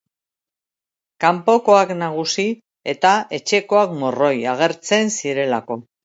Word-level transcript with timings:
Kanpokoak 1.25 1.91
nagusi 1.99 2.45
eta 2.93 3.11
etxekoak 3.39 3.93
morroi 3.99 4.33
agertzen 4.53 5.13
zirelako. 5.19 5.79